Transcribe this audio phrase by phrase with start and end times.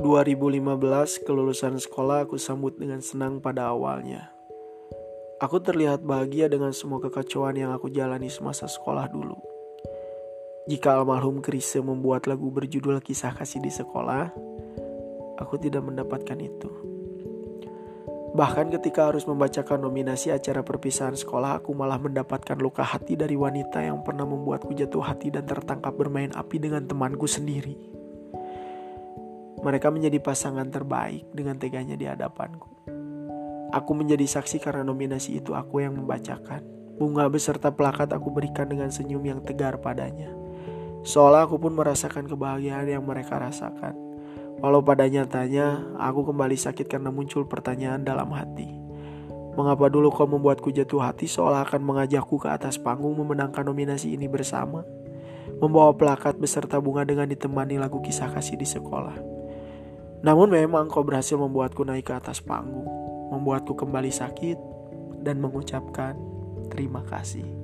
[0.00, 4.32] 2015 kelulusan sekolah aku sambut dengan senang pada awalnya.
[5.44, 9.36] Aku terlihat bahagia dengan semua kekacauan yang aku jalani semasa sekolah dulu.
[10.72, 14.32] Jika almarhum Krise membuat lagu berjudul Kisah Kasih di Sekolah,
[15.36, 16.72] aku tidak mendapatkan itu.
[18.32, 23.84] Bahkan ketika harus membacakan nominasi acara perpisahan sekolah, aku malah mendapatkan luka hati dari wanita
[23.84, 27.99] yang pernah membuatku jatuh hati dan tertangkap bermain api dengan temanku sendiri.
[29.60, 32.80] Mereka menjadi pasangan terbaik dengan teganya di hadapanku.
[33.70, 36.64] Aku menjadi saksi karena nominasi itu aku yang membacakan.
[36.98, 40.32] Bunga beserta plakat aku berikan dengan senyum yang tegar padanya.
[41.00, 43.96] Seolah aku pun merasakan kebahagiaan yang mereka rasakan.
[44.60, 48.68] Walau pada nyatanya, aku kembali sakit karena muncul pertanyaan dalam hati.
[49.56, 54.28] Mengapa dulu kau membuatku jatuh hati seolah akan mengajakku ke atas panggung memenangkan nominasi ini
[54.28, 54.84] bersama?
[55.62, 59.39] Membawa plakat beserta bunga dengan ditemani lagu kisah kasih di sekolah.
[60.20, 62.88] Namun memang kau berhasil membuatku naik ke atas panggung,
[63.32, 64.58] membuatku kembali sakit,
[65.24, 66.16] dan mengucapkan
[66.68, 67.59] terima kasih.